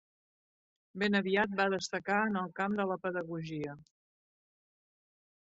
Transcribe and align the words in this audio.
Ben 1.03 1.17
aviat 1.19 1.53
va 1.59 1.67
destacar 1.73 2.17
en 2.31 2.41
el 2.41 2.49
camp 2.61 2.79
de 2.81 2.87
la 2.93 2.99
pedagogia. 3.05 3.77